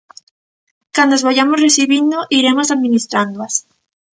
[0.95, 3.53] Cando as vaiamos recibindo, iremos administrándoas.